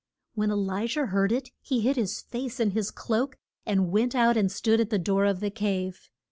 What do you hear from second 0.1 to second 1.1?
When E li jah